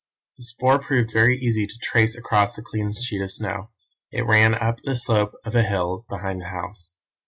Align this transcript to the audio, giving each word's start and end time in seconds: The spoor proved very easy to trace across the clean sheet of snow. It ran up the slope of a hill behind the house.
The 0.39 0.43
spoor 0.45 0.79
proved 0.79 1.13
very 1.13 1.37
easy 1.37 1.67
to 1.67 1.77
trace 1.79 2.15
across 2.17 2.55
the 2.55 2.63
clean 2.63 2.91
sheet 2.91 3.21
of 3.21 3.31
snow. 3.31 3.69
It 4.11 4.25
ran 4.25 4.55
up 4.55 4.79
the 4.81 4.95
slope 4.95 5.33
of 5.45 5.53
a 5.55 5.61
hill 5.61 6.07
behind 6.09 6.41
the 6.41 6.47
house. 6.49 6.97